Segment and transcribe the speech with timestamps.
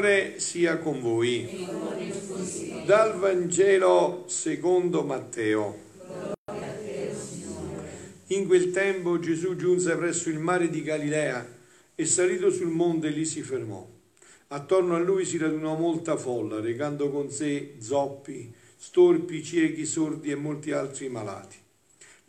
[0.00, 1.68] Signore sia con voi.
[2.86, 5.78] Dal Vangelo secondo Matteo.
[8.28, 11.46] In quel tempo Gesù giunse presso il mare di Galilea
[11.94, 13.86] e salito sul monte lì si fermò.
[14.48, 20.34] Attorno a lui si radunò molta folla, recando con sé zoppi, storpi, ciechi, sordi e
[20.34, 21.56] molti altri malati.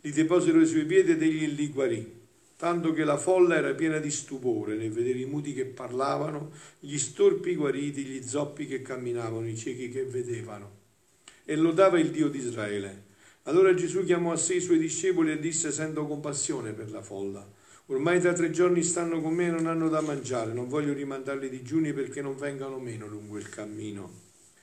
[0.02, 2.20] Li deposero ai suoi piedi ed egli li guarì
[2.62, 6.96] tanto che la folla era piena di stupore nel vedere i muti che parlavano, gli
[6.96, 10.70] storpi guariti, gli zoppi che camminavano, i ciechi che vedevano.
[11.44, 13.06] E lodava il Dio di Israele.
[13.42, 17.44] Allora Gesù chiamò a sé i suoi discepoli e disse: Sento compassione per la folla.
[17.86, 21.48] Ormai da tre giorni stanno con me e non hanno da mangiare, non voglio rimandarli
[21.48, 24.20] digiuni perché non vengano meno lungo il cammino.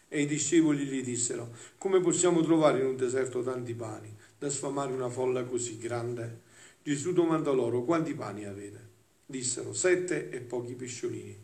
[0.08, 4.94] E i discepoli gli dissero: Come possiamo trovare in un deserto tanti pani da sfamare
[4.94, 6.48] una folla così grande?
[6.90, 8.80] Gesù domandò loro quanti pani avete.
[9.24, 11.38] Dissero sette e pochi pesciolini.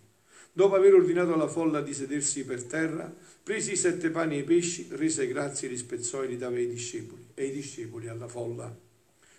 [0.52, 4.44] Dopo aver ordinato alla folla di sedersi per terra, presi i sette pani e i
[4.44, 8.76] pesci, rese grazie, li spezzò e li dava ai discepoli, e i discepoli alla folla.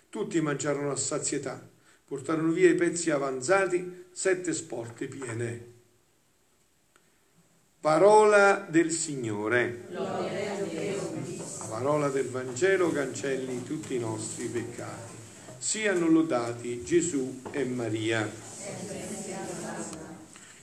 [0.09, 1.69] Tutti mangiarono a sazietà,
[2.05, 5.73] portarono via i pezzi avanzati, sette sporte piene.
[7.81, 9.87] Parola del Signore.
[9.89, 15.16] La parola del Vangelo cancelli tutti i nostri peccati
[15.57, 18.29] siano lodati Gesù e Maria.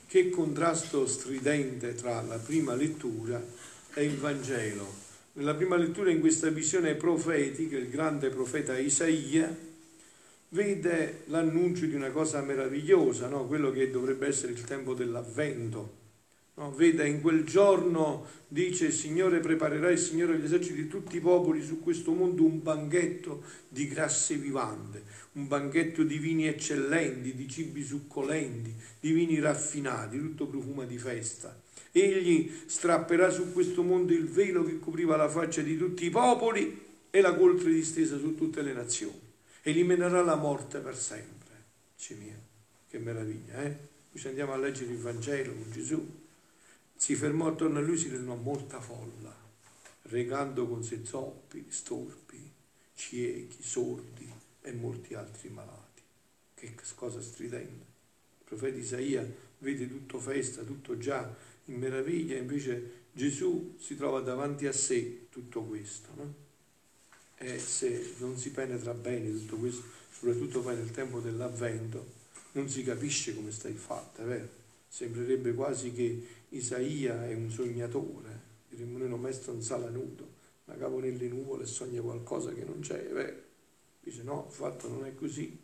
[0.07, 3.43] Che contrasto stridente tra la prima lettura
[3.95, 5.03] e il Vangelo.
[5.33, 9.53] Nella prima lettura, in questa visione profetica, il grande profeta Isaia
[10.51, 13.47] vede l'annuncio di una cosa meravigliosa, no?
[13.47, 16.03] quello che dovrebbe essere il tempo dell'avvento
[16.57, 21.17] No, veda, in quel giorno dice il Signore preparerà il Signore agli eserciti di tutti
[21.17, 25.03] i popoli su questo mondo un banchetto di grasse vivande,
[25.33, 31.61] un banchetto di vini eccellenti, di cibi succolenti, di vini raffinati, tutto profuma di festa.
[31.91, 36.83] Egli strapperà su questo mondo il velo che copriva la faccia di tutti i popoli
[37.11, 39.21] e la coltre distesa su tutte le nazioni.
[39.63, 41.33] Eliminerà la morte per sempre.
[41.97, 42.39] Dice mia,
[42.89, 43.77] che meraviglia, eh?
[44.15, 46.23] Ci andiamo a leggere il Vangelo con Gesù
[47.05, 49.31] si fermò attorno a lui, si radunò molta folla,
[50.05, 52.51] regando con sé zoppi, storpi,
[52.95, 54.33] ciechi, sordi
[54.63, 56.01] e molti altri malati.
[56.55, 57.85] Che cosa stridente.
[58.39, 61.31] Il profeta Isaia vede tutto festa, tutto già
[61.67, 66.09] in meraviglia, invece Gesù si trova davanti a sé tutto questo.
[66.15, 66.35] No?
[67.37, 72.13] E se non si penetra bene tutto questo, soprattutto poi nel tempo dell'avvento,
[72.53, 74.63] non si capisce come sta il fatto, è vero?
[74.89, 80.35] Sembrerebbe quasi che Isaia è un sognatore, diremmo noi non maestro un sala nudo,
[80.67, 83.43] ma capo nelle nuvole e sogna qualcosa che non c'è, è?
[84.01, 85.61] Dice no, il fatto non è così.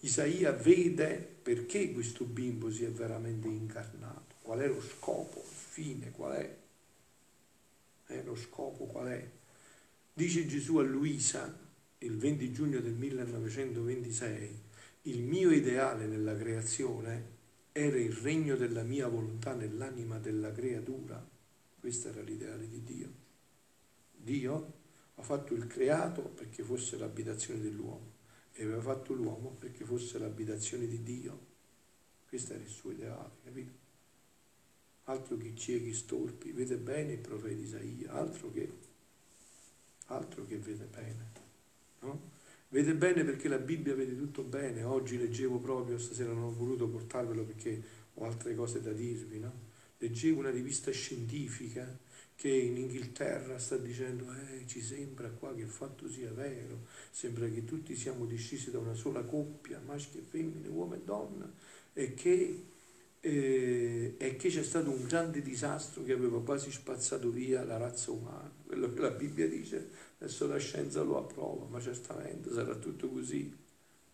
[0.00, 6.10] Isaia vede perché questo bimbo si è veramente incarnato, qual è lo scopo, il fine,
[6.12, 6.56] qual è?
[8.06, 9.30] Eh, lo scopo qual è?
[10.14, 11.58] Dice Gesù a Luisa
[11.98, 14.62] il 20 giugno del 1926,
[15.02, 17.33] il mio ideale nella creazione
[17.76, 21.28] era il regno della mia volontà nell'anima della creatura.
[21.80, 23.12] Questo era l'ideale di Dio.
[24.12, 24.72] Dio
[25.16, 28.12] ha fatto il creato perché fosse l'abitazione dell'uomo
[28.52, 31.46] e aveva fatto l'uomo perché fosse l'abitazione di Dio.
[32.28, 33.72] Questo era il suo ideale, capito?
[35.06, 38.72] Altro che ciechi storpi, vede bene il profeta Isaia, altro che,
[40.06, 41.32] altro che vede bene,
[42.02, 42.30] no?
[42.74, 44.82] Vede bene perché la Bibbia vede tutto bene.
[44.82, 47.80] Oggi leggevo proprio, stasera non ho voluto portarvelo perché
[48.14, 49.52] ho altre cose da dirvi, no?
[49.98, 51.96] Leggevo una rivista scientifica
[52.34, 57.48] che in Inghilterra sta dicendo eh, ci sembra qua che il fatto sia vero, sembra
[57.48, 61.48] che tutti siamo discesi da una sola coppia, maschio e femmine, uomo e donna,
[61.92, 62.64] e che,
[63.20, 68.10] eh, e che c'è stato un grande disastro che aveva quasi spazzato via la razza
[68.10, 68.50] umana.
[68.66, 73.54] Quello che la Bibbia dice Adesso la scienza lo approva, ma certamente sarà tutto così.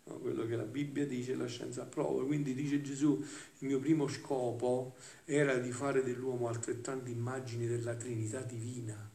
[0.03, 0.19] No?
[0.19, 2.25] Quello che la Bibbia dice la scienza approva.
[2.25, 3.23] Quindi dice Gesù,
[3.59, 4.95] il mio primo scopo
[5.25, 9.09] era di fare dell'uomo altrettante immagini della Trinità divina,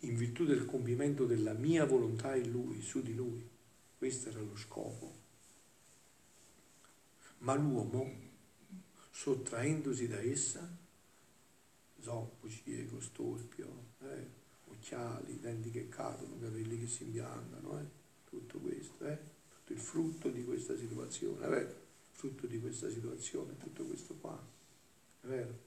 [0.00, 3.46] in virtù del compimento della mia volontà in lui, su di lui.
[3.96, 5.26] Questo era lo scopo.
[7.38, 8.26] Ma l'uomo,
[9.10, 10.76] sottraendosi da essa,
[12.00, 14.37] zoppo, cieco, storpio, eh,
[14.78, 17.84] occhiali, denti che cadono, capelli che si imbiancano, eh?
[18.24, 19.18] tutto questo, eh?
[19.48, 21.74] tutto il frutto di questa situazione, è vero?
[22.12, 24.40] Frutto di questa situazione, tutto questo qua,
[25.22, 25.66] è vero?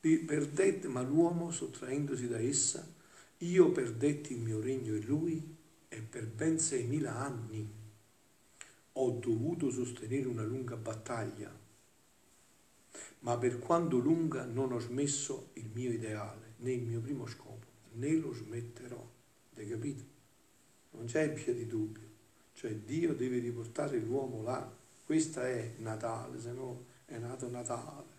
[0.00, 2.86] Perdette, ma l'uomo sottraendosi da essa,
[3.38, 5.56] io perdetti il mio regno in lui
[5.88, 7.68] e per ben seimila anni
[8.92, 11.54] ho dovuto sostenere una lunga battaglia.
[13.20, 17.57] ma per quanto lunga non ho smesso il mio ideale, né il mio primo scopo,
[17.98, 19.10] né lo smetterò.
[19.54, 20.04] Hai capito?
[20.92, 22.06] Non c'è via di dubbio.
[22.54, 24.76] Cioè Dio deve riportare l'uomo là.
[25.04, 28.16] Questa è Natale, se no è nato Natale.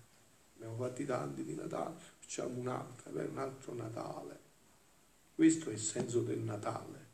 [0.55, 4.39] Abbiamo fatti tanti di Natale, facciamo un altro, un altro Natale.
[5.35, 7.07] Questo è il senso del Natale.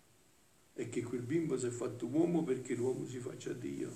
[0.73, 3.91] È che quel bimbo si è fatto uomo perché l'uomo si faccia Dio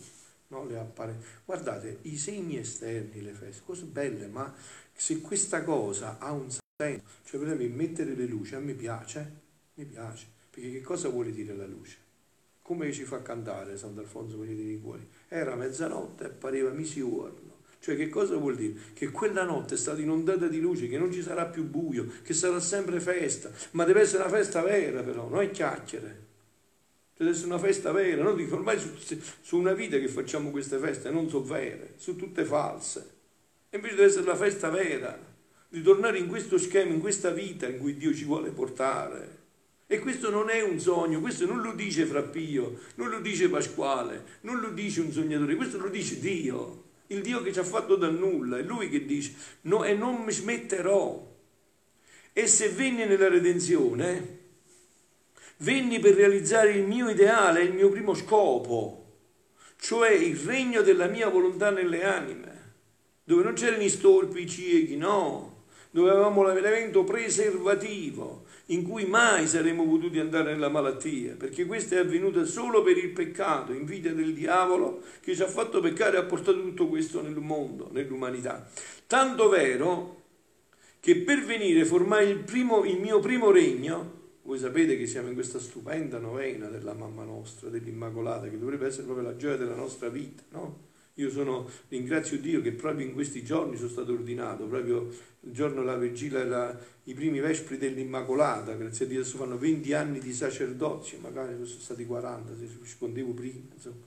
[0.47, 0.65] no?
[0.65, 1.25] le apparenze.
[1.45, 4.53] Guardate, i segni esterni, le feste, cose belle, ma
[4.93, 6.49] se questa cosa ha un
[6.81, 9.31] senso, cioè per esempio mettere le luci, a me piace,
[9.73, 11.97] mi piace, perché che cosa vuole dire la luce?
[12.61, 15.05] Come ci fa cantare Sant'Alfonso Maria dei Cuori?
[15.27, 17.57] Era mezzanotte e pareva misiorno.
[17.79, 18.79] Cioè che cosa vuol dire?
[18.93, 22.33] Che quella notte è stata inondata di luce, che non ci sarà più buio, che
[22.33, 26.27] sarà sempre festa, ma deve essere una festa vera però, non è chiacchiere
[27.17, 28.33] deve essere una festa vera, no?
[28.33, 28.95] Dico, ormai su,
[29.41, 33.09] su, una vita che facciamo queste feste non sono vere, sono tutte false.
[33.69, 35.28] E invece deve essere la festa vera,
[35.69, 39.37] di tornare in questo schema, in questa vita in cui Dio ci vuole portare.
[39.87, 44.25] E questo non è un sogno, questo non lo dice Frappio, non lo dice Pasquale,
[44.41, 47.95] non lo dice un sognatore, questo lo dice Dio, il Dio che ci ha fatto
[47.95, 51.37] dal nulla, è Lui che dice, no, e non mi smetterò.
[52.33, 54.37] E se venne nella redenzione,
[55.61, 59.17] Venni per realizzare il mio ideale, il mio primo scopo,
[59.77, 62.75] cioè il regno della mia volontà nelle anime,
[63.25, 65.48] dove non c'erano i stolpi, i ciechi, no,
[65.99, 71.99] dove avevamo l'elemento preservativo, in cui mai saremmo potuti andare nella malattia, perché questa è
[71.99, 76.23] avvenuta solo per il peccato, invidia del diavolo che ci ha fatto peccare e ha
[76.23, 78.67] portato tutto questo nel mondo, nell'umanità.
[79.07, 80.21] Tanto vero
[80.99, 85.33] che per venire formai il, primo, il mio primo regno, voi sapete che siamo in
[85.33, 90.09] questa stupenda novena della mamma nostra, dell'Immacolata, che dovrebbe essere proprio la gioia della nostra
[90.09, 90.87] vita, no?
[91.19, 95.09] Io sono, ringrazio Dio che proprio in questi giorni sono stato ordinato, proprio
[95.41, 99.93] il giorno della vigilia, la, i primi vespri dell'Immacolata, grazie a Dio adesso fanno 20
[99.93, 103.97] anni di sacerdozio, magari sono stati 40 se rispondevo prima, insomma,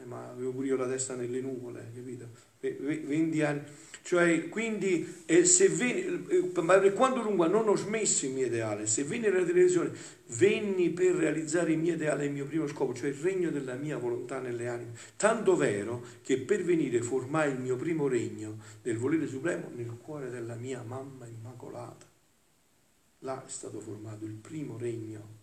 [0.00, 2.28] eh, ma avevo pure io la testa nelle nuvole, capito?
[2.60, 3.62] 20 anni
[4.02, 8.46] cioè, quindi, eh, se venne, eh, ma per quanto lungo non ho smesso il mio
[8.46, 9.92] ideale, se venni nella televisione,
[10.38, 13.98] venni per realizzare il mio ideale, il mio primo scopo, cioè il regno della mia
[13.98, 14.92] volontà nelle anime.
[15.16, 20.30] Tanto vero che per venire formai il mio primo regno del volere supremo nel cuore
[20.30, 22.06] della mia mamma immacolata.
[23.20, 25.39] Là è stato formato il primo regno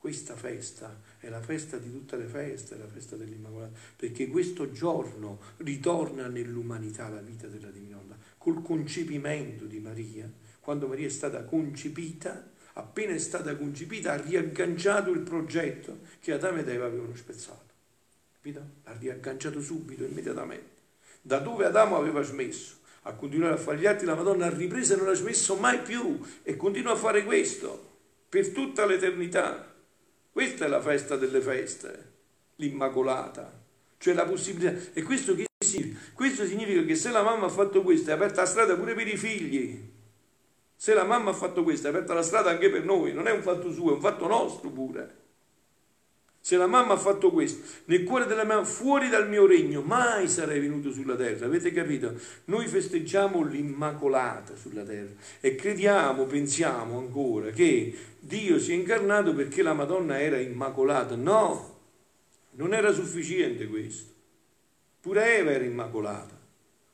[0.00, 4.72] questa festa è la festa di tutte le feste, è la festa dell'Immacolata, perché questo
[4.72, 10.30] giorno ritorna nell'umanità la vita della divinità, col concepimento di Maria,
[10.60, 16.60] quando Maria è stata concepita, appena è stata concepita, ha riagganciato il progetto che Adamo
[16.60, 17.68] ed Eva avevano spezzato.
[18.32, 18.64] Capito?
[18.84, 20.78] Ha riagganciato subito, immediatamente.
[21.20, 24.94] Da dove Adamo aveva smesso a continuare a fare gli atti, la Madonna ha ripreso
[24.94, 27.88] e non ha smesso mai più e continua a fare questo
[28.30, 29.69] per tutta l'eternità.
[30.32, 32.12] Questa è la festa delle feste,
[32.56, 33.58] l'Immacolata.
[33.98, 34.92] Cioè la possibilità.
[34.92, 35.98] E questo che significa?
[36.14, 39.06] Questo significa che se la mamma ha fatto questo, è aperta la strada pure per
[39.06, 39.92] i figli.
[40.74, 43.12] Se la mamma ha fatto questo, è aperta la strada anche per noi.
[43.12, 45.18] Non è un fatto suo, è un fatto nostro pure.
[46.42, 50.26] Se la mamma ha fatto questo, nel cuore della mamma, fuori dal mio regno, mai
[50.26, 51.44] sarei venuto sulla terra.
[51.44, 52.14] Avete capito?
[52.46, 59.62] Noi festeggiamo l'Immacolata sulla terra e crediamo, pensiamo ancora che Dio si è incarnato perché
[59.62, 61.14] la Madonna era immacolata.
[61.14, 61.78] No,
[62.52, 64.12] non era sufficiente questo.
[65.00, 66.38] Pure Eva era immacolata.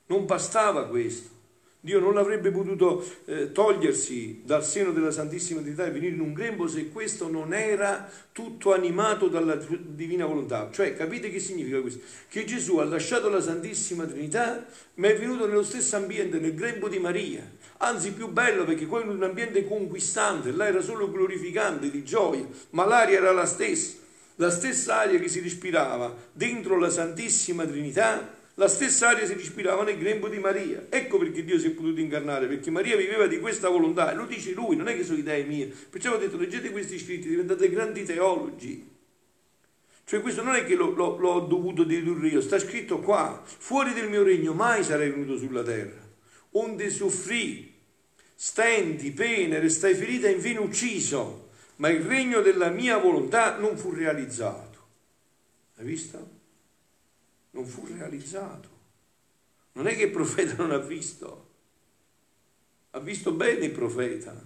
[0.07, 1.35] Non bastava questo.
[1.79, 6.33] Dio non avrebbe potuto eh, togliersi dal seno della Santissima Trinità e venire in un
[6.33, 10.69] grembo se questo non era tutto animato dalla divina volontà.
[10.71, 12.01] Cioè, capite che significa questo?
[12.27, 14.65] Che Gesù ha lasciato la Santissima Trinità,
[14.95, 17.49] ma è venuto nello stesso ambiente, nel grembo di Maria.
[17.77, 22.45] Anzi, più bello perché quello era un ambiente conquistante, là era solo glorificante, di gioia,
[22.71, 23.97] ma l'aria era la stessa.
[24.39, 29.83] La stessa aria che si respirava dentro la Santissima Trinità la stessa aria si respirava
[29.83, 30.87] nel grembo di Maria.
[30.89, 34.25] Ecco perché Dio si è potuto incarnare, perché Maria viveva di questa volontà, e lo
[34.25, 35.67] dice lui, non è che sono idee mie.
[35.67, 38.95] Perciò ho detto, leggete questi scritti, diventate grandi teologi.
[40.03, 43.93] Cioè questo non è che l'ho, l'ho, l'ho dovuto dedurre io, sta scritto qua, fuori
[43.93, 46.01] del mio regno mai sarei venuto sulla terra,
[46.51, 47.75] onde soffrì,
[48.33, 53.91] stenti, pene, restai ferita e infine ucciso, ma il regno della mia volontà non fu
[53.91, 54.79] realizzato.
[55.75, 56.36] Hai visto?
[57.57, 58.69] Non fu realizzato.
[59.73, 61.49] Non è che il profeta non ha visto,
[62.91, 64.39] ha visto bene il profeta,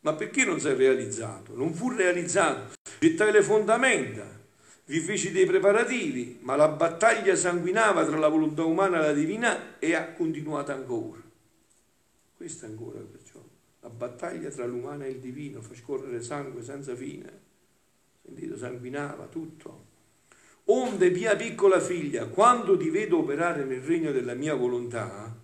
[0.00, 1.54] ma perché non si è realizzato?
[1.54, 2.74] Non fu realizzato.
[3.00, 4.40] Gettai le fondamenta
[4.84, 9.78] vi feci dei preparativi, ma la battaglia sanguinava tra la volontà umana e la divina
[9.78, 11.22] e ha continuato ancora.
[12.36, 13.40] Questa ancora perciò.
[13.80, 17.40] La battaglia tra l'umano e il divino fa scorrere sangue senza fine.
[18.22, 19.90] Sentito, sanguinava tutto.
[20.66, 25.36] Onde, mia piccola figlia, quando ti vedo operare nel regno della mia volontà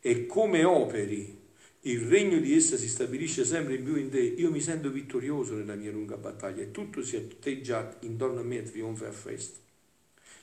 [0.00, 1.40] e come operi
[1.82, 5.54] il regno di essa si stabilisce sempre in più in te, io mi sento vittorioso
[5.54, 9.12] nella mia lunga battaglia e tutto si atteggia intorno a me a trionfo e a
[9.12, 9.58] festa.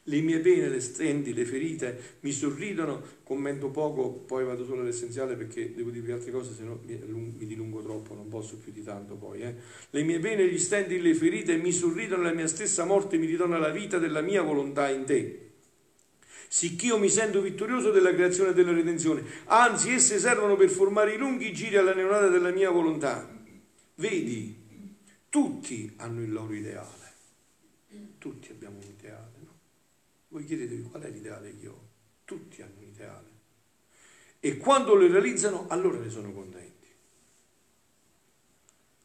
[0.09, 5.35] Le mie pene, le stenti, le ferite mi sorridono, commento poco, poi vado solo all'essenziale
[5.35, 6.97] perché devo dirvi altre cose, se no mi,
[7.37, 9.41] mi dilungo troppo, non posso più di tanto poi.
[9.41, 9.55] Eh.
[9.91, 13.27] Le mie pene, gli stenti, e le ferite mi sorridono, la mia stessa morte mi
[13.27, 15.47] ritorna la vita della mia volontà in te
[16.51, 19.23] sicch'io mi sento vittorioso della creazione e della redenzione.
[19.45, 23.37] Anzi, esse servono per formare i lunghi giri alla neonata della mia volontà.
[23.95, 24.57] Vedi,
[25.29, 26.97] tutti hanno il loro ideale.
[28.17, 28.68] Tutti abbiamo?
[30.29, 31.87] Voi chiedetevi qual è l'ideale che ho?
[32.23, 33.27] Tutti hanno un ideale.
[34.39, 36.87] E quando lo realizzano, allora ne sono contenti.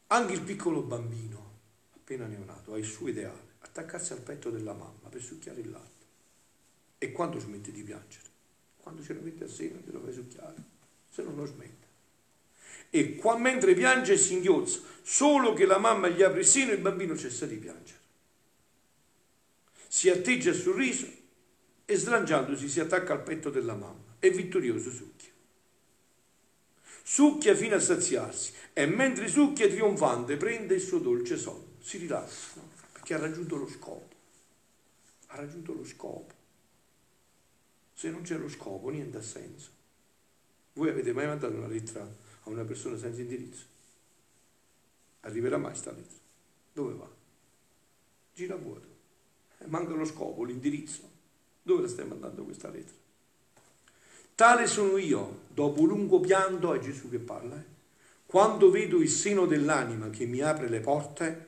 [0.07, 1.59] Anche il piccolo bambino,
[1.95, 6.05] appena neonato, ha il suo ideale, attaccarsi al petto della mamma per succhiare il latte.
[6.99, 8.29] E quando smette di piangere?
[8.77, 10.63] Quando ce lo mette a seno glielo fai succhiare,
[11.09, 11.87] se non lo smette.
[12.91, 16.75] E qua mentre piange si inghiozza, solo che la mamma gli apre il seno e
[16.75, 17.94] il bambino cessa di piangere.
[19.87, 21.07] Si atteggia il sorriso
[21.85, 25.31] e slangiandosi si attacca al petto della mamma e vittorioso succhia.
[27.03, 32.59] Succhia fino a saziarsi e mentre succhia trionfante prende il suo dolce sonno, si rilassa
[32.59, 32.69] no?
[32.93, 34.15] perché ha raggiunto lo scopo.
[35.27, 36.33] Ha raggiunto lo scopo.
[37.93, 39.69] Se non c'è lo scopo, niente ha senso.
[40.73, 43.65] Voi avete mai mandato una lettera a una persona senza indirizzo?
[45.21, 46.19] Arriverà mai sta lettera?
[46.73, 47.09] Dove va?
[48.33, 48.94] Gira vuoto.
[49.67, 51.09] Manca lo scopo, l'indirizzo.
[51.61, 52.97] Dove la stai mandando questa lettera?
[54.35, 57.73] Tale sono io, dopo un lungo pianto, è Gesù che parla, eh?
[58.25, 61.45] quando vedo il seno dell'anima che mi apre le porte,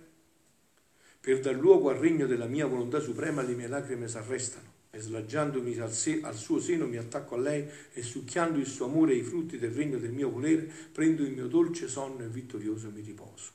[1.19, 5.01] per dar luogo al regno della mia volontà suprema, le mie lacrime si arrestano e
[5.01, 9.13] slaggiandomi al, se, al, suo seno mi attacco a lei e succhiando il suo amore
[9.13, 12.89] e i frutti del regno del mio volere, prendo il mio dolce sonno e vittorioso
[12.89, 13.51] mi riposo.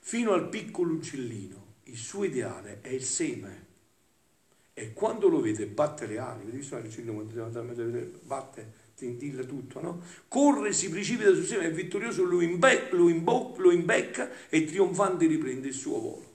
[0.00, 3.70] Fino al piccolo uccellino, il suo ideale è il seme.
[4.74, 10.02] E quando lo vede batte le ali, vedi l'uccellino quando batte, tintilla tutto, no?
[10.28, 15.26] Corre, si precipita sul seme, è vittorioso, lo, imbe- lo, imbo- lo imbecca e trionfante
[15.26, 16.30] riprende il suo volo.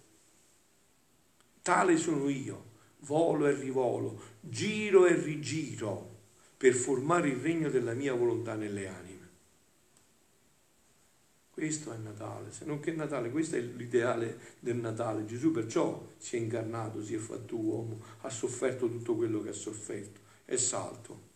[1.61, 2.65] Tale sono io
[2.99, 6.15] volo e rivolo, giro e rigiro
[6.57, 9.06] per formare il regno della mia volontà nelle anime.
[11.57, 15.25] Questo è Natale, se non che Natale, questo è l'ideale del Natale.
[15.25, 19.53] Gesù perciò si è incarnato, si è fatto uomo, ha sofferto tutto quello che ha
[19.53, 21.29] sofferto, è salto.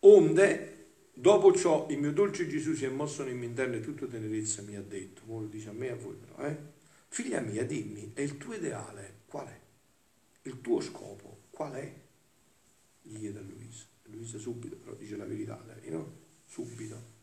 [0.00, 4.08] Onde, dopo ciò, il mio dolce Gesù si è mosso nel mio interno e tutto
[4.08, 6.56] tenerezza mi ha detto, lo dice a me e a voi però, eh?
[7.08, 9.60] Figlia mia, dimmi, è il tuo ideale qual è?
[10.44, 11.94] il tuo scopo qual è?
[13.02, 13.84] Gli chiede a Luisa.
[14.04, 16.24] Luisa subito però dice la verità lei, no?
[16.46, 17.15] Subito.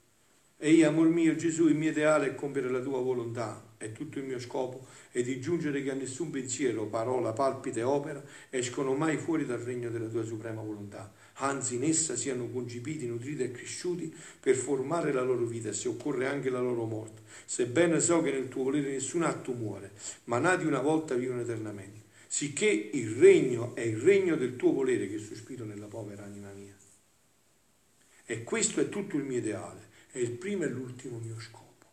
[0.63, 4.19] E io, amor mio, Gesù, il mio ideale è compiere la tua volontà, è tutto
[4.19, 8.93] il mio scopo, e di giungere che a nessun pensiero, parola, palpite e opera escono
[8.93, 13.51] mai fuori dal regno della tua suprema volontà, anzi in essa siano concepiti, nutriti e
[13.51, 17.23] cresciuti per formare la loro vita, se occorre anche la loro morte.
[17.43, 19.91] Sebbene so che nel tuo volere nessun atto muore,
[20.25, 25.09] ma nati una volta vivono eternamente sicché il regno è il regno del tuo volere
[25.09, 26.73] che sospiro nella povera anima mia.
[28.25, 31.87] E questo è tutto il mio ideale, è il primo e l'ultimo mio scopo.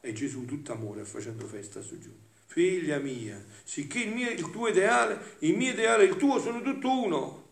[0.00, 2.10] E Gesù tutto amore facendo festa su giù.
[2.46, 6.60] Figlia mia, sicché il, mio, il tuo ideale, il mio ideale e il tuo sono
[6.60, 7.50] tutto uno.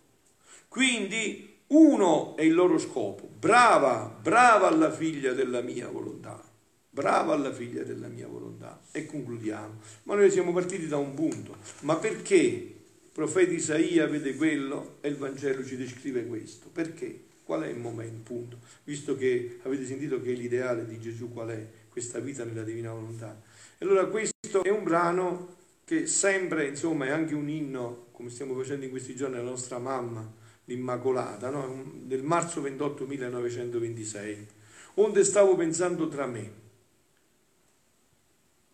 [0.67, 3.29] Quindi uno è il loro scopo.
[3.39, 6.43] Brava, brava alla figlia della mia volontà.
[6.91, 8.81] Brava alla figlia della mia volontà.
[8.91, 9.81] E concludiamo.
[10.05, 11.57] Ma noi siamo partiti da un punto.
[11.83, 16.69] Ma perché il profeta Isaia vede quello e il Vangelo ci descrive questo?
[16.69, 17.26] Perché?
[17.47, 18.59] Qual è il momento, punto?
[18.83, 21.67] Visto che avete sentito che l'ideale di Gesù qual è?
[21.89, 23.41] Questa vita nella divina volontà.
[23.79, 28.55] E allora questo è un brano che sempre, insomma, è anche un inno, come stiamo
[28.57, 30.29] facendo in questi giorni, alla nostra mamma,
[30.65, 31.93] l'Immacolata, no?
[32.03, 34.47] del marzo 28 1926,
[34.95, 36.65] onde stavo pensando tra me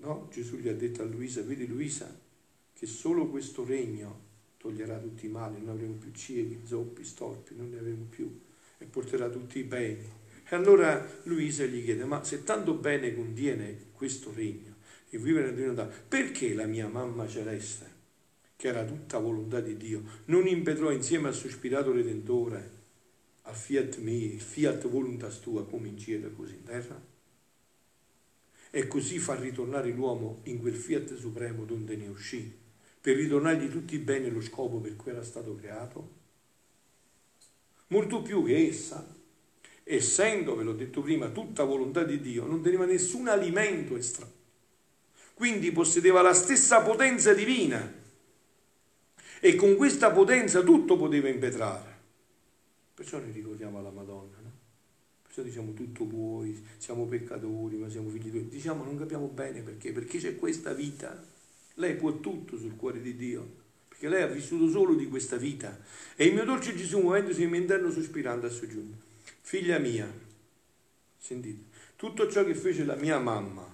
[0.02, 0.28] No?
[0.32, 2.12] Gesù gli ha detto a Luisa, vedi Luisa,
[2.72, 7.70] che solo questo regno toglierà tutti i mali, non avremo più ciechi, zoppi, storpi, non
[7.70, 8.40] ne avremo più,
[8.82, 10.20] e porterà tutti i beni.
[10.48, 14.74] E allora Luisa gli chiede, ma se tanto bene contiene questo regno,
[15.08, 15.96] e vivere regno d'Adamo.
[16.08, 17.86] Perché la mia mamma celeste,
[18.56, 22.80] che era tutta volontà di Dio, non impetrò insieme al sospirato Redentore,
[23.42, 27.00] al fiat me, fiat voluntas tua, come in cielo e così in terra?
[28.70, 32.60] E così far ritornare l'uomo in quel fiat supremo donde ne uscì,
[33.00, 36.20] per ritornargli tutti i beni e lo scopo per cui era stato creato?
[37.92, 39.06] Molto più che essa,
[39.84, 44.40] essendo, ve l'ho detto prima, tutta volontà di Dio, non teneva nessun alimento estraneo
[45.34, 48.00] quindi possedeva la stessa potenza divina
[49.40, 51.90] e con questa potenza tutto poteva impetrare.
[52.94, 54.50] Perciò ne ricordiamo la Madonna, no?
[55.20, 58.48] Perciò diciamo tutto puoi, siamo peccatori, ma siamo figli tuoi.
[58.48, 61.20] Diciamo non capiamo bene perché, perché c'è questa vita.
[61.74, 63.61] Lei può tutto sul cuore di Dio,
[64.02, 65.78] perché lei ha vissuto solo di questa vita.
[66.16, 68.96] E il mio dolce Gesù, muovendosi in interno, sospirando, ha soggiunto,
[69.40, 70.12] figlia mia,
[71.16, 73.64] sentite, tutto ciò che fece la mia mamma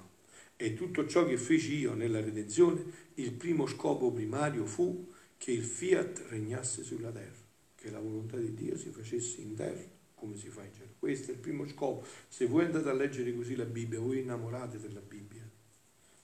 [0.54, 5.64] e tutto ciò che feci io nella redenzione, il primo scopo primario fu che il
[5.64, 10.48] fiat regnasse sulla terra, che la volontà di Dio si facesse in terra come si
[10.48, 10.90] fa in cielo.
[10.98, 12.04] Questo è il primo scopo.
[12.28, 15.48] Se voi andate a leggere così la Bibbia, voi innamorate della Bibbia.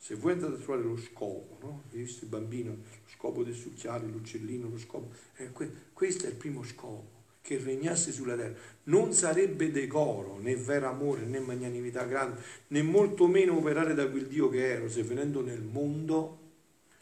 [0.04, 1.84] Se voi andate a trovare lo scopo, no?
[1.90, 5.10] Hai visto il bambino, lo scopo del succhiale, l'uccellino, lo scopo.
[5.36, 5.50] Eh,
[5.94, 11.24] questo è il primo scopo che regnasse sulla terra, non sarebbe decoro, né vero amore,
[11.24, 15.62] né magnanimità grande, né molto meno operare da quel Dio che ero, se venendo nel
[15.62, 16.38] mondo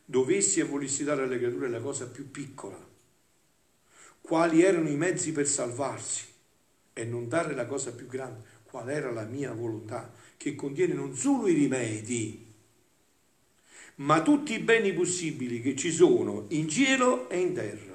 [0.04, 2.78] dovessi e volessi dare alle creature la cosa più piccola,
[4.20, 6.26] quali erano i mezzi per salvarsi
[6.92, 11.16] e non dare la cosa più grande, qual era la mia volontà, che contiene non
[11.16, 12.50] solo i rimedi,
[13.96, 17.92] ma tutti i beni possibili che ci sono in cielo e in terra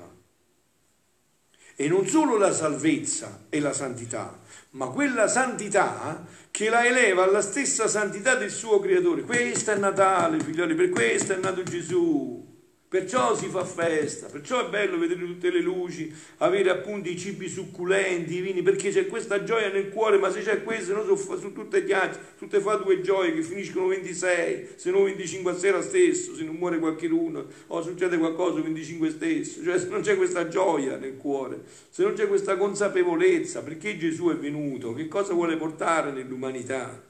[1.79, 4.39] e non solo la salvezza e la santità,
[4.71, 9.21] ma quella santità che la eleva alla stessa santità del suo creatore.
[9.21, 12.46] Questo è Natale, figlioli, per questo è nato Gesù.
[12.89, 17.49] Perciò si fa festa, perciò è bello vedere tutte le luci, avere appunto i cibi
[17.49, 21.37] succulenti, i vini, perché c'è questa gioia nel cuore, ma se c'è questo, no, sono
[21.37, 25.81] su tutte chiacchiere, tutte fa due gioie che finiscono 26, se non 25 a sera
[25.81, 30.47] stesso, se non muore qualcuno, o succede qualcosa 25 stesso, cioè se non c'è questa
[30.47, 35.57] gioia nel cuore, se non c'è questa consapevolezza, perché Gesù è venuto, che cosa vuole
[35.57, 37.03] portare nell'umanità.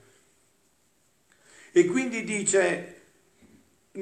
[1.71, 2.96] E quindi dice,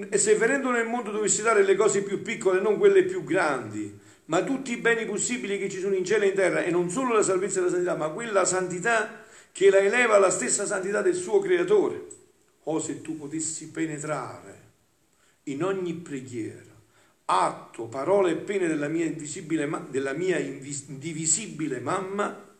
[0.09, 3.97] e se venendo nel mondo dovessi dare le cose più piccole, non quelle più grandi,
[4.25, 6.89] ma tutti i beni possibili che ci sono in cielo e in terra, e non
[6.89, 11.01] solo la salvezza e la santità, ma quella santità che la eleva alla stessa santità
[11.01, 12.07] del suo creatore.
[12.63, 14.63] Oh, se tu potessi penetrare
[15.43, 16.73] in ogni preghiera,
[17.25, 19.09] atto, parole e pene della mia,
[19.89, 22.53] della mia indivisibile mamma,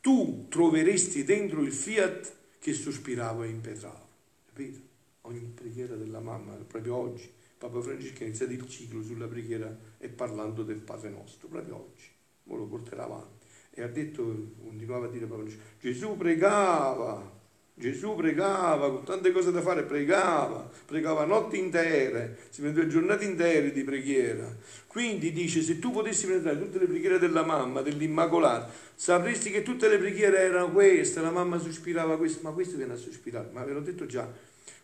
[0.00, 4.08] tu troveresti dentro il fiat che sospiravo e impetravo.
[4.46, 4.85] Capito?
[5.26, 7.30] Ogni preghiera della mamma, proprio oggi.
[7.58, 12.08] Papa Francesco ha iniziato il ciclo sulla preghiera e parlando del Padre nostro, proprio oggi.
[12.48, 13.46] Ora lo porterà avanti.
[13.70, 14.22] E ha detto,
[14.62, 17.34] continuava a dire Papa Francesco, Gesù pregava,
[17.78, 23.70] Gesù pregava, con tante cose da fare, pregava, pregava notti intere, si prendeva giornate intere
[23.70, 24.50] di preghiera.
[24.86, 29.88] Quindi dice, se tu potessi penetrare tutte le preghiere della mamma, dell'Immacolata, sapresti che tutte
[29.88, 33.72] le preghiere erano queste, la mamma sospirava questo, ma questo viene a sospirare, ma ve
[33.74, 34.26] l'ho detto già,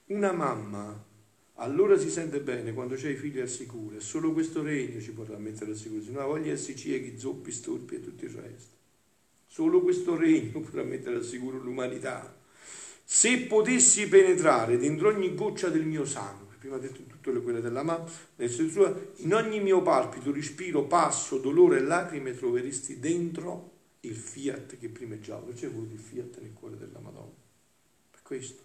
[0.06, 1.10] una mamma
[1.56, 5.12] allora si sente bene quando c'è i figli al sicuro, e solo questo regno ci
[5.12, 8.74] potrà mettere al sicuro, se no voglia essi ciechi, zoppi, storpi e tutto il resto.
[9.46, 12.34] Solo questo regno potrà mettere al sicuro l'umanità.
[13.04, 18.10] Se potessi penetrare dentro ogni goccia del mio sangue, prima tutte le quelle della mamma,
[18.36, 25.42] in ogni mio palpito, respiro, passo, dolore e lacrime troveresti dentro il fiat che primeggiava.
[25.42, 27.34] Perciò è voluto il fiat nel cuore della Madonna.
[28.10, 28.61] Per questo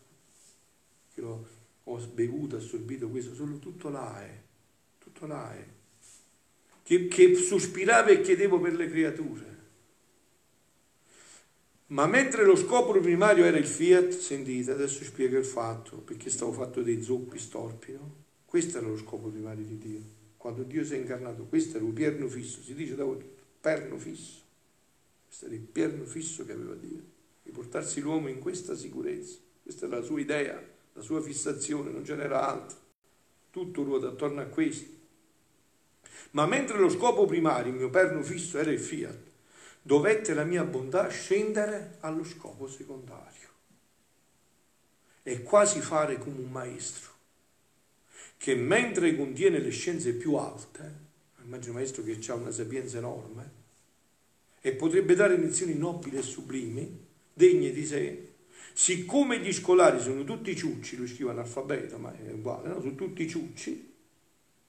[1.18, 1.48] che ho,
[1.86, 4.40] ho bevuto, assorbito questo, solo tutto è,
[5.00, 5.66] tutto è.
[6.84, 9.56] Che, che sospiravo e chiedevo per le creature.
[11.88, 16.52] Ma mentre lo scopo primario era il fiat, sentite, adesso spiego il fatto, perché stavo
[16.52, 18.26] fatto dei zoppi storpi, no?
[18.46, 20.02] Questo era lo scopo primario di Dio.
[20.38, 23.18] Quando Dio si è incarnato, questo era un perno fisso, si dice da voi,
[23.60, 24.42] perno fisso.
[25.26, 27.02] Questo era il perno fisso che aveva Dio,
[27.42, 29.40] di portarsi l'uomo in questa sicurezza.
[29.64, 32.78] Questa è la sua idea la sua fissazione, non ce n'era altro.
[33.52, 34.96] Tutto ruota attorno a questo.
[36.32, 39.20] Ma mentre lo scopo primario, il mio perno fisso, era il fiat,
[39.84, 43.48] dovette la mia bontà scendere allo scopo secondario
[45.22, 47.12] e quasi fare come un maestro,
[48.38, 51.06] che mentre contiene le scienze più alte,
[51.44, 53.52] immagino maestro che ha una sapienza enorme,
[54.62, 58.27] e potrebbe dare lezioni nobili e sublimi, degne di sé,
[58.78, 62.80] siccome gli scolari sono tutti ciucci, lui scrive analfabeto, ma è uguale, no?
[62.80, 63.96] sono tutti ciucci,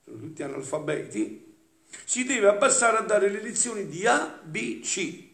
[0.02, 1.54] sono tutti analfabeti,
[2.06, 5.28] si deve abbassare a dare le lezioni di A, B, C,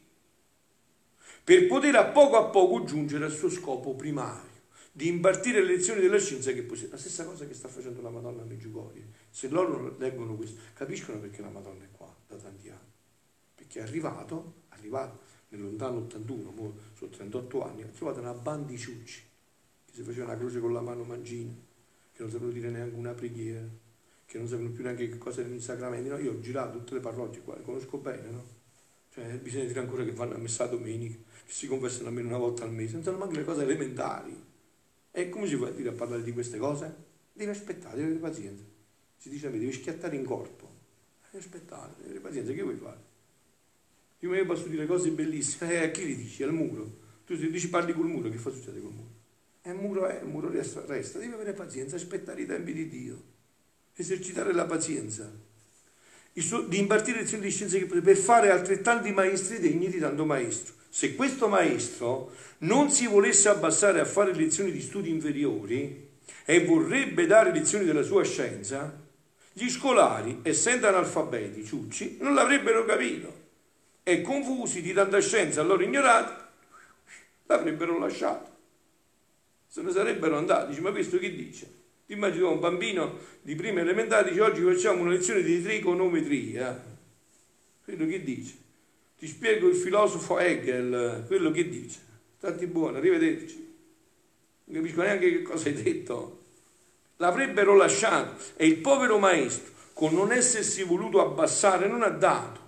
[1.45, 6.01] per poter a poco a poco giungere al suo scopo primario, di impartire le lezioni
[6.01, 6.91] della scienza che possiede.
[6.91, 9.07] La stessa cosa che sta facendo la Madonna a Meggiugorie.
[9.31, 12.93] Se loro leggono questo, capiscono perché la Madonna è qua da tanti anni.
[13.55, 18.69] Perché è arrivato, è arrivato nel lontano 81, sono 38 anni, ha trovato una banda
[18.69, 19.23] di ciucci
[19.85, 21.53] che si faceva una croce con la mano mangina,
[22.13, 23.63] che non sapevano dire neanche una preghiera,
[24.27, 26.09] che non sapevano più neanche che cosa erano i sacramenti.
[26.09, 28.45] No, io ho girato tutte le parrocchie qua, le conosco bene, no?
[29.11, 32.65] Cioè, bisogna dire ancora che vanno a messa domenica, che si confessano almeno una volta
[32.65, 34.45] al mese, non sanno neanche le cose elementari.
[35.13, 36.93] E come si può dire a parlare di queste cose?
[37.33, 38.65] Devi aspettare, devi avere pazienza.
[39.17, 40.69] Si dice a me, devi schiattare in corpo.
[41.31, 43.13] Devi aspettare, devi avere pazienza, che vuoi fare?
[44.21, 46.43] Io mi posso dire cose bellissime, eh, a chi li dici?
[46.43, 47.03] Al muro.
[47.27, 49.13] Tu se dici parli col muro, che fa succede col muro?
[49.63, 52.89] E il muro è, il muro resta, resta, devi avere pazienza, aspettare i tempi di
[52.89, 53.23] Dio,
[53.97, 55.31] esercitare la pazienza,
[56.33, 60.75] di impartire lezioni di scienze per fare altrettanti maestri degni di tanto maestro.
[60.91, 66.09] Se questo maestro non si volesse abbassare a fare lezioni di studi inferiori
[66.45, 69.03] e vorrebbe dare lezioni della sua scienza,
[69.53, 73.44] gli scolari, essendo analfabeti, ciucci, non l'avrebbero capito
[74.07, 76.43] e confusi di tanta scienza a loro ignorati,
[77.47, 78.53] l'avrebbero lasciato.
[79.67, 80.69] Se ne sarebbero andati.
[80.69, 81.73] Dice, ma questo che dice?
[82.07, 86.93] Ti immagini un bambino di prima elementare dice oggi facciamo una lezione di trigonometria.
[87.83, 88.55] Quello che dice?
[89.19, 91.99] Ti spiego il filosofo Hegel, quello che dice.
[92.37, 93.73] Stati buono, arrivederci.
[94.65, 96.43] Non capisco neanche che cosa hai detto.
[97.17, 102.64] L'avrebbero lasciato e il povero maestro, con non essersi voluto abbassare, non ha dato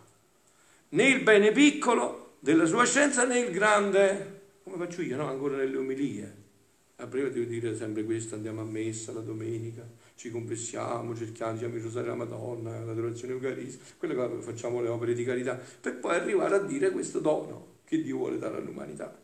[0.91, 5.27] né il bene piccolo della sua scienza né il grande, come faccio io, no?
[5.27, 6.45] ancora nelle omilie.
[6.99, 11.77] A breve devo dire sempre questo, andiamo a messa la domenica, ci confessiamo, cerchiamo, diciamo
[11.77, 16.15] il rosario alla Madonna, l'adorazione eucaristica, quelle che facciamo le opere di carità, per poi
[16.15, 19.15] arrivare a dire questo dono che Dio vuole dare all'umanità.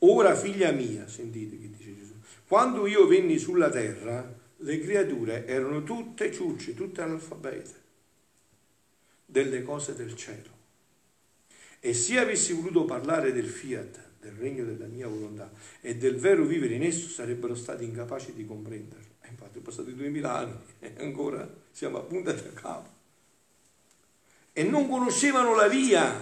[0.00, 2.14] Ora figlia mia, sentite che dice Gesù,
[2.46, 7.80] quando io venni sulla terra, le creature erano tutte ciucce, tutte analfabete
[9.30, 10.58] delle cose del cielo.
[11.78, 16.44] E se avessi voluto parlare del fiat, del regno della mia volontà e del vero
[16.44, 19.14] vivere in esso, sarebbero stati incapaci di comprenderlo.
[19.22, 22.98] E infatti sono passati duemila anni e ancora siamo a punta da capo.
[24.52, 26.12] E non conoscevano la via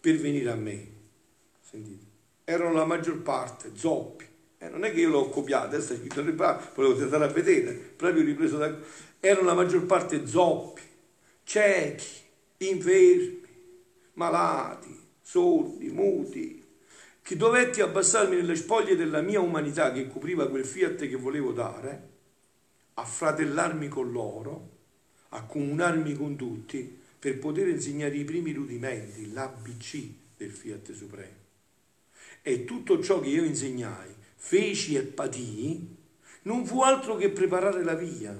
[0.00, 0.94] per venire a me.
[1.60, 2.04] Sentite,
[2.44, 4.24] erano la maggior parte zoppi.
[4.58, 7.74] E non è che io l'ho copiato, sta scritto nel libro, volevo andare a vedere,
[7.74, 8.74] proprio ripreso da...
[9.20, 10.80] Erano la maggior parte zoppi,
[11.44, 12.25] ciechi,
[12.58, 13.42] infermi,
[14.14, 16.64] malati, sordi, muti,
[17.22, 22.08] che dovetti abbassarmi nelle spoglie della mia umanità che copriva quel fiat che volevo dare,
[22.94, 24.70] affratellarmi con loro,
[25.30, 31.44] accomunarmi con tutti, per poter insegnare i primi rudimenti, l'ABC del fiat supremo.
[32.42, 35.96] E tutto ciò che io insegnai, feci e patii,
[36.42, 38.38] non fu altro che preparare la via.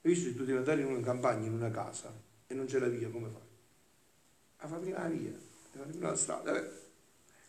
[0.00, 2.12] Visto che tu devi andare in una campagna, in una casa,
[2.50, 3.42] e non c'è la via, come fai?
[4.56, 6.52] A fare prima la via, a fare prima la strada.
[6.52, 6.70] Beh,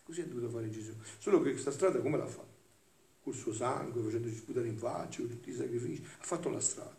[0.03, 0.93] così è dovuto fare Gesù.
[1.17, 2.47] Solo che questa strada come l'ha fatta?
[3.23, 6.03] Col suo sangue, facendoci sputare in faccia, con tutti i sacrifici.
[6.03, 6.97] Ha fatto la strada,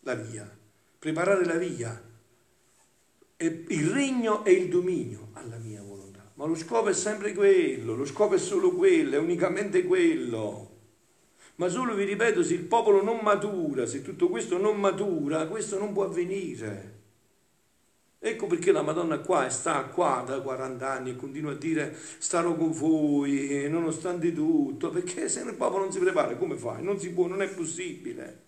[0.00, 0.58] la via.
[0.98, 2.10] Preparare la via.
[3.36, 6.30] E il regno e il dominio alla mia volontà.
[6.34, 10.70] Ma lo scopo è sempre quello, lo scopo è solo quello, è unicamente quello.
[11.56, 15.78] Ma solo vi ripeto, se il popolo non matura, se tutto questo non matura, questo
[15.78, 16.91] non può avvenire.
[18.24, 22.54] Ecco perché la Madonna qua sta qua da 40 anni e continua a dire starò
[22.54, 26.84] con voi nonostante tutto, perché se il popolo non si prepara come fai?
[26.84, 28.42] Non si può, non è possibile.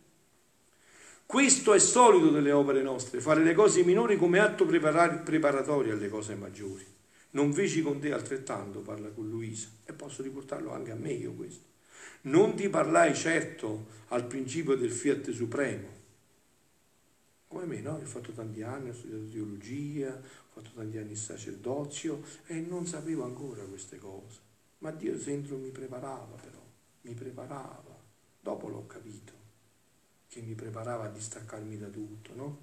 [1.26, 6.36] Questo è solito delle opere nostre, fare le cose minori come atto preparatorio alle cose
[6.36, 6.86] maggiori.
[7.30, 11.32] Non feci con te altrettanto, parla con Luisa, e posso riportarlo anche a me io
[11.32, 11.64] questo.
[12.22, 15.93] Non ti parlai certo al principio del fiat supremo.
[17.54, 17.92] Come me, no?
[17.92, 22.84] Ho fatto tanti anni, ho studiato teologia, ho fatto tanti anni di sacerdozio e non
[22.84, 24.40] sapevo ancora queste cose.
[24.78, 26.60] Ma Dio dentro mi preparava però,
[27.02, 27.96] mi preparava.
[28.40, 29.32] Dopo l'ho capito,
[30.26, 32.58] che mi preparava a distaccarmi da tutto, no?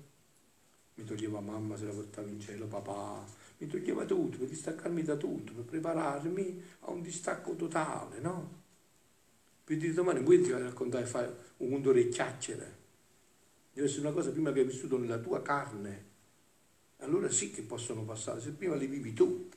[0.96, 3.26] Mi toglieva mamma se la portava in cielo, papà,
[3.60, 8.60] mi toglieva tutto per distaccarmi da tutto, per prepararmi a un distacco totale, no?
[9.64, 12.81] Per dire domani poi ti a raccontare fare un mondo di chiacchiere.
[13.74, 16.10] Deve essere una cosa prima che hai vissuto nella tua carne.
[16.98, 19.50] Allora sì che possono passare, se prima le vivi tu,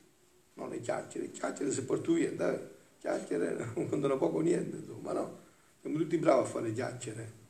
[0.53, 2.57] non le chiacchiere, chiacchiere se porti via, dai,
[2.99, 5.39] chiacchiere non contano poco niente, insomma, no?
[5.81, 7.43] Siamo tutti bravi a fare chiacchiere.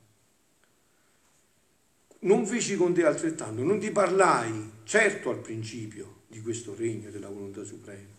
[2.20, 7.30] Non feci con te altrettanto, non ti parlai, certo al principio, di questo regno della
[7.30, 8.14] volontà suprema,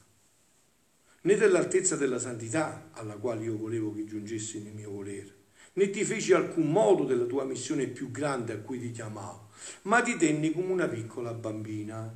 [1.22, 5.34] né dell'altezza della santità alla quale io volevo che giungessi nel mio volere,
[5.76, 9.48] né ti feci alcun modo della tua missione più grande a cui ti chiamavo,
[9.82, 12.14] ma ti tenni come una piccola bambina,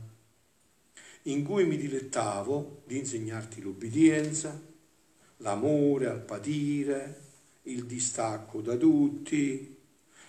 [1.25, 4.59] in cui mi dilettavo di insegnarti l'obbedienza,
[5.39, 7.21] l'amore al patire,
[7.65, 9.77] il distacco da tutti,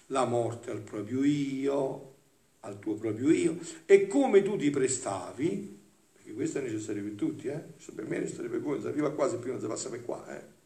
[0.07, 2.15] la morte al proprio io,
[2.61, 5.79] al tuo proprio io, e come tu ti prestavi,
[6.11, 7.63] perché questo è necessario per tutti, eh?
[7.95, 10.37] Per me è necessario per voi, si arriva quasi prima non si passa per qua,
[10.37, 10.59] eh?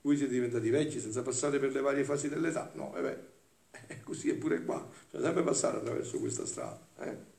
[0.00, 3.18] Voi siete diventati vecchi senza passare per le varie fasi dell'età, no, e beh,
[3.88, 7.36] eh, così è pure qua, bisogna sempre passare attraverso questa strada, eh?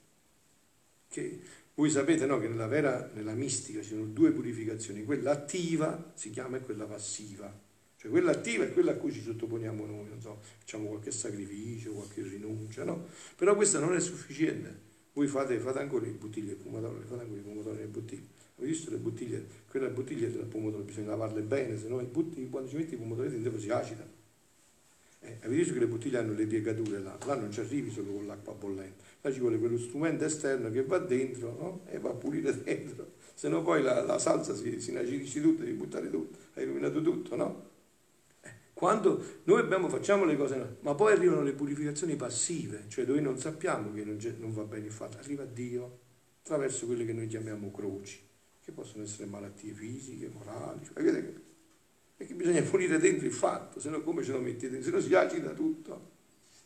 [1.07, 1.41] Che
[1.79, 6.29] voi sapete no, che nella vera, nella mistica ci sono due purificazioni, quella attiva si
[6.29, 7.67] chiama e quella passiva.
[7.95, 11.91] Cioè quella attiva è quella a cui ci sottoponiamo noi, non so, facciamo qualche sacrificio,
[11.91, 13.07] qualche rinuncia, no?
[13.35, 14.87] Però questa non è sufficiente.
[15.13, 18.27] Voi fate, fate ancora le bottiglie di pomodoro, fate ancora i pomodori nelle bottiglie.
[18.59, 19.45] Avete visto le bottiglie?
[19.69, 21.95] Quella bottiglia del pomodoro bisogna lavarle bene, se no
[22.49, 24.17] quando ci metti i pomodori dentro si acidano.
[25.21, 27.17] Eh, avete visto che le bottiglie hanno le piegature là?
[27.25, 30.83] Là non ci arrivi solo con l'acqua bollente, là ci vuole quello strumento esterno che
[30.83, 31.81] va dentro no?
[31.87, 35.63] e va a pulire dentro, se no poi la, la salsa si, si inacidisce tutto,
[35.63, 37.67] devi buttare tutto, hai rovinato tutto, no?
[38.73, 43.37] Quando noi abbiamo, facciamo le cose, ma poi arrivano le purificazioni passive, cioè dove non
[43.37, 45.99] sappiamo che non, non va bene il fatto, arriva Dio
[46.41, 48.28] attraverso quelle che noi chiamiamo croci,
[48.69, 51.47] che possono essere malattie fisiche, morali, cioè, vedete?
[52.15, 54.89] Perché bisogna pulire dentro il fatto, se no come ce lo metti dentro?
[54.89, 56.11] Se no si agita tutto,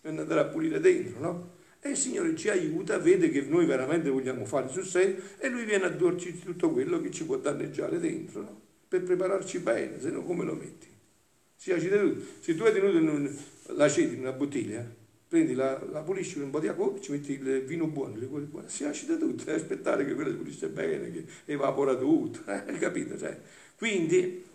[0.02, 1.52] bisogna andare a pulire dentro, no?
[1.80, 5.66] E il Signore ci aiuta, vede che noi veramente vogliamo fare sul serio e Lui
[5.66, 8.62] viene a darci tutto quello che ci può danneggiare dentro, no?
[8.88, 10.92] Per prepararci bene, se no come lo metti?
[11.64, 12.26] si acida tutto.
[12.42, 13.32] Se tu hai tenuto
[13.76, 14.86] l'acete in una bottiglia,
[15.34, 18.30] prendi la, la pulisci con un po' di acqua, ci metti il vino buono, le
[18.30, 22.44] cose buone, si acida tutto, devi aspettare che quella si pulisce bene, che evapora tutto,
[22.52, 22.78] eh?
[22.78, 23.18] capito?
[23.18, 23.40] Cioè,
[23.76, 24.46] quindi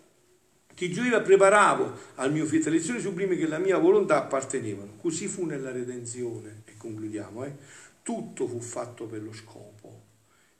[0.73, 4.93] ti giuro preparavo al mio fiat lezioni sublime che la mia volontà appartenevano.
[5.01, 7.55] Così fu nella redenzione, e concludiamo, eh?
[8.01, 10.07] tutto fu fatto per lo scopo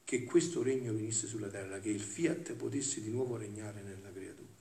[0.04, 4.10] che questo regno venisse sulla terra, che il fiat potesse di nuovo regnare nella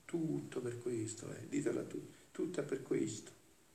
[0.08, 1.48] tutto per questo, eh.
[1.48, 3.30] ditelo a tutti, tutto è per questo.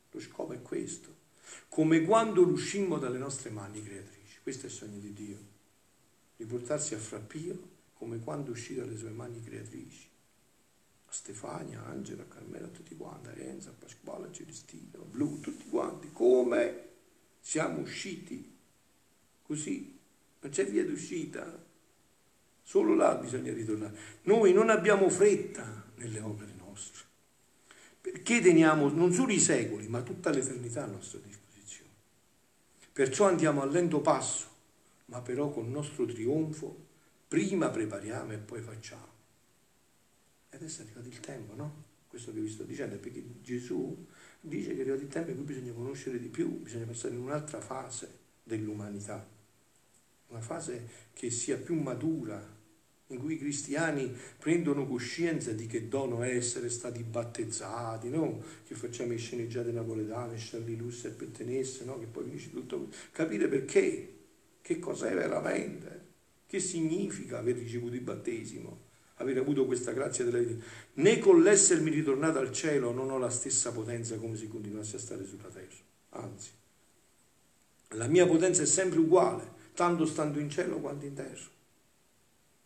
[0.10, 1.23] Lo scopo è questo.
[1.70, 4.40] Come quando uscimmo dalle nostre mani creatrici.
[4.42, 5.38] Questo è il sogno di Dio.
[6.38, 10.10] Riportarsi a Frappio come quando uscì dalle sue mani creatrici.
[11.06, 15.70] A Stefania, Angela, Carmela, tutti quanti, a Enza, a Pasquale, a Celestino, a Blu, tutti
[15.70, 16.10] quanti.
[16.12, 16.90] Come
[17.40, 18.58] siamo usciti
[19.42, 20.00] così.
[20.42, 21.66] Non c'è via d'uscita.
[22.62, 23.98] Solo là bisogna ritornare.
[24.24, 27.12] Noi non abbiamo fretta nelle opere nostre.
[28.04, 31.90] Perché teniamo non solo i secoli, ma tutta l'eternità a nostra disposizione.
[32.92, 34.48] Perciò andiamo a lento passo,
[35.06, 36.86] ma però con il nostro trionfo
[37.30, 39.08] prima prepariamo e poi facciamo.
[40.50, 41.84] E adesso è arrivato il tempo, no?
[42.10, 44.06] Questo che vi sto dicendo è perché Gesù
[44.42, 47.22] dice che è arrivato il tempo in cui bisogna conoscere di più, bisogna passare in
[47.22, 49.26] un'altra fase dell'umanità,
[50.28, 52.53] una fase che sia più matura,
[53.08, 58.42] in cui i cristiani prendono coscienza di che dono è essere stati battezzati, no?
[58.66, 62.00] che facciamo le sceneggiate napoletane, Charlie Luss e Pettenesse, no?
[62.00, 62.90] che poi finisce tutto.
[63.12, 64.16] Capire perché,
[64.62, 66.02] che cos'è veramente,
[66.48, 70.64] che significa aver ricevuto il battesimo, aver avuto questa grazia della vita.
[70.94, 75.00] Né con l'essermi ritornato al cielo non ho la stessa potenza come se continuassi a
[75.00, 75.76] stare sulla terra,
[76.10, 76.50] anzi,
[77.90, 81.52] la mia potenza è sempre uguale, tanto stando in cielo quanto in terra.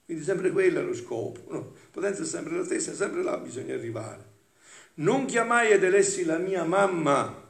[0.07, 1.51] Quindi sempre quello è lo scopo.
[1.51, 1.73] No?
[1.91, 4.35] Potenza è sempre la stessa, sempre là bisogna arrivare.
[4.95, 7.43] Non chiamai ed elessi la mia mamma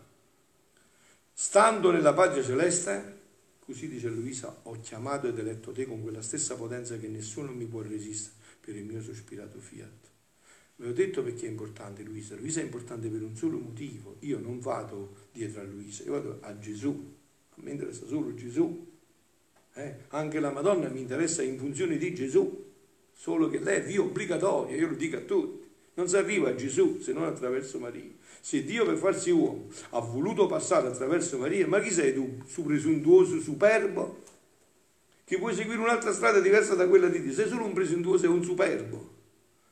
[1.31, 3.19] stando nella patria celeste,
[3.59, 7.65] così dice Luisa, ho chiamato ed eletto te con quella stessa potenza che nessuno mi
[7.65, 10.09] può resistere per il mio sospirato fiat.
[10.77, 12.35] Ve l'ho detto perché è importante Luisa.
[12.35, 14.15] Luisa è importante per un solo motivo.
[14.21, 17.15] Io non vado dietro a Luisa, io vado a Gesù.
[17.51, 18.96] A me interessa solo Gesù.
[19.77, 19.93] Eh?
[20.09, 22.65] Anche la Madonna mi interessa in funzione di Gesù,
[23.13, 25.65] solo che lei è via obbligatoria, io lo dico a tutti.
[25.93, 28.09] Non si arriva a Gesù se non attraverso Maria.
[28.41, 32.63] Se Dio per farsi uomo ha voluto passare attraverso Maria, ma chi sei tu, su
[32.63, 34.23] presuntuoso, superbo,
[35.23, 37.33] che vuoi seguire un'altra strada diversa da quella di Dio?
[37.33, 39.15] Sei solo un presuntuoso e un superbo.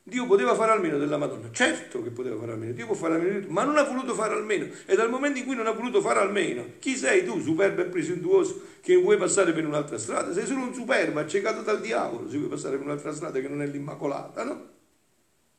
[0.07, 3.47] Dio poteva fare almeno della Madonna, certo che poteva fare almeno, Dio può fare almeno,
[3.47, 4.67] ma non ha voluto fare almeno.
[4.85, 7.85] E dal momento in cui non ha voluto fare almeno, chi sei tu, superbo e
[7.85, 10.31] presuntuoso, che vuoi passare per un'altra strada?
[10.31, 13.63] Sei solo un superbo, accecato dal diavolo, se vuoi passare per un'altra strada che non
[13.63, 14.67] è l'Immacolata, no?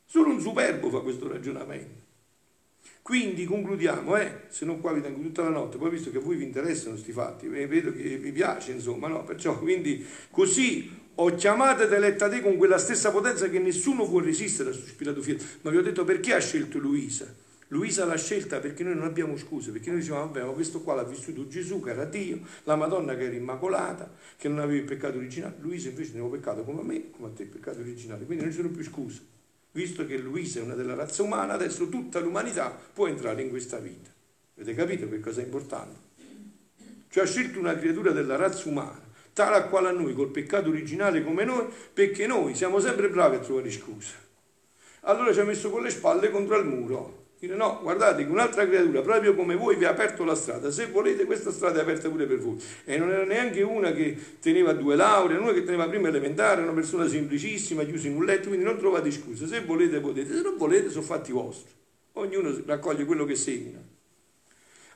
[0.05, 2.05] Solo un superbo fa questo ragionamento.
[3.01, 6.21] Quindi concludiamo, eh, se non qua vi tengo tutta la notte, poi visto che a
[6.21, 9.25] voi vi interessano questi fatti, vedo che vi piace, insomma, no?
[9.25, 14.19] Perciò, quindi, così ho chiamato ed eletta te con quella stessa potenza che nessuno può
[14.19, 15.43] resistere al sospirato figlio.
[15.61, 17.25] Ma vi ho detto perché ha scelto Luisa?
[17.69, 20.95] Luisa l'ha scelta perché noi non abbiamo scuse, perché noi diciamo, vabbè, ma questo qua
[20.95, 24.85] l'ha vissuto Gesù, che era Dio, la Madonna che era immacolata, che non aveva il
[24.85, 25.55] peccato originale.
[25.59, 28.25] Luisa invece ne aveva peccato come a me, come a te, il peccato originale.
[28.25, 29.35] Quindi non ci sono più scuse
[29.77, 33.77] visto che Luisa è una della razza umana, adesso tutta l'umanità può entrare in questa
[33.77, 34.09] vita.
[34.55, 35.99] Avete capito che cosa è importante?
[37.09, 38.99] Cioè ha scelto una creatura della razza umana,
[39.37, 43.35] tale a quale a noi, col peccato originale come noi, perché noi siamo sempre bravi
[43.35, 44.25] a trovare scuse.
[45.01, 48.65] Allora ci ha messo con le spalle contro il muro Dire no, guardate che un'altra
[48.65, 50.71] creatura, proprio come voi, vi ha aperto la strada.
[50.71, 52.59] Se volete, questa strada è aperta pure per voi.
[52.83, 56.71] E non era neanche una che teneva due lauree, una che teneva prima elementare, una
[56.71, 59.45] persona semplicissima, chiusa in un letto, quindi non trovate scuse.
[59.45, 60.33] Se volete, potete.
[60.33, 61.71] Se non volete, sono fatti vostri.
[62.13, 63.77] Ognuno raccoglie quello che semina.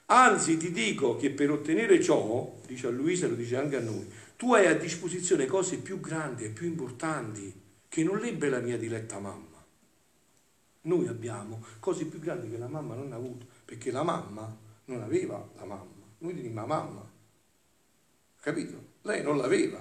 [0.08, 4.06] Anzi, ti dico che per ottenere ciò, dice a Luisa, lo dice anche a noi,
[4.41, 7.54] tu hai a disposizione cose più grandi e più importanti
[7.88, 9.63] che non lebbe la mia diletta mamma.
[10.82, 15.04] Noi abbiamo cose più grandi che la mamma non ha avuto, perché la mamma non
[15.04, 16.08] aveva la mamma.
[16.17, 17.08] Noi diciamo mamma.
[18.41, 18.84] Capito?
[19.04, 19.80] Lei non l'aveva.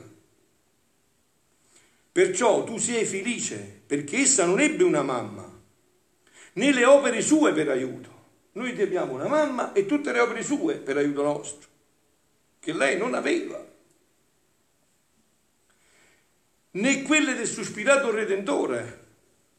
[2.12, 5.50] Perciò tu sei felice, perché essa non ebbe una mamma,
[6.52, 8.10] né le opere sue per aiuto.
[8.52, 11.68] Noi ti abbiamo una mamma e tutte le opere sue per aiuto nostro,
[12.58, 13.70] che lei non aveva.
[16.72, 18.98] Né quelle del sospirato Redentore,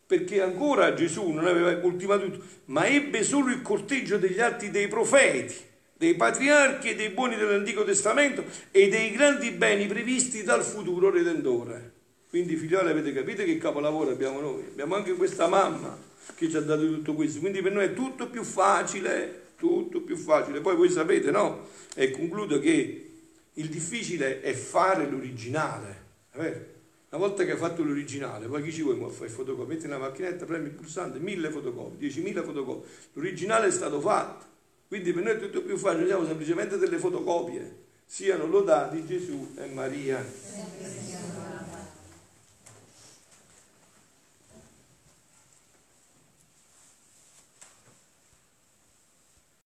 [0.05, 4.87] perché ancora Gesù non aveva ultimato tutto, ma ebbe solo il corteggio degli atti dei
[4.87, 5.55] profeti,
[5.97, 11.91] dei patriarchi e dei buoni dell'Antico Testamento e dei grandi beni previsti dal futuro Redentore.
[12.29, 14.63] Quindi figlioli avete capito che capolavoro abbiamo noi?
[14.69, 15.97] Abbiamo anche questa mamma
[16.35, 20.15] che ci ha dato tutto questo, quindi per noi è tutto più facile, tutto più
[20.15, 20.61] facile.
[20.61, 21.67] Poi voi sapete, no?
[21.93, 23.09] E concludo che
[23.53, 26.79] il difficile è fare l'originale, è vero?
[27.13, 29.73] Una volta che hai fatto l'originale, poi chi ci vuoi fare il fotocopia?
[29.73, 32.89] Metti una macchinetta, premi il pulsante, mille fotocopie, 10.000 fotocopie.
[33.11, 34.45] L'originale è stato fatto.
[34.87, 37.79] Quindi per noi è tutto più facile, siamo semplicemente delle fotocopie.
[38.05, 40.25] Siano lodati Gesù e Maria.